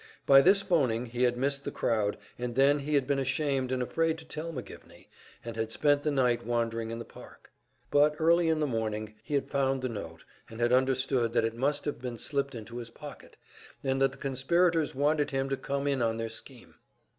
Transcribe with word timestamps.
By 0.25 0.41
this 0.41 0.63
phoning 0.63 1.05
he 1.05 1.21
had 1.21 1.37
missed 1.37 1.63
the 1.63 1.69
crowd, 1.69 2.17
and 2.39 2.55
then 2.55 2.79
he 2.79 2.95
had 2.95 3.05
been 3.05 3.19
ashamed 3.19 3.71
and 3.71 3.83
afraid 3.83 4.17
to 4.17 4.25
tell 4.25 4.51
McGivney, 4.51 5.05
and 5.45 5.55
had 5.55 5.71
spent 5.71 6.01
the 6.01 6.09
night 6.09 6.43
wandering 6.43 6.89
in 6.89 6.97
the 6.97 7.05
park. 7.05 7.51
But 7.91 8.15
early 8.17 8.47
in 8.49 8.59
the 8.59 8.65
morning 8.65 9.13
he 9.21 9.35
had 9.35 9.51
found 9.51 9.83
the 9.83 9.89
note, 9.89 10.23
and 10.49 10.59
had 10.59 10.73
understood 10.73 11.33
that 11.33 11.45
it 11.45 11.53
must 11.53 11.85
have 11.85 12.01
been 12.01 12.17
slipped 12.17 12.55
into 12.55 12.77
his 12.77 12.89
pocket, 12.89 13.37
and 13.83 14.01
that 14.01 14.11
the 14.11 14.17
conspirators 14.17 14.95
wanted 14.95 15.29
him 15.29 15.49
to 15.49 15.55
come 15.57 15.85
in 15.85 16.01
on 16.01 16.17
their 16.17 16.29
scheme. 16.29 16.73